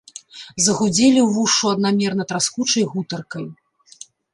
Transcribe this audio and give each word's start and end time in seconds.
Загудзелі 0.67 1.19
ўвушшу 1.27 1.71
аднамерна 1.75 2.23
траскучай 2.35 2.83
гутаркай. 2.97 3.45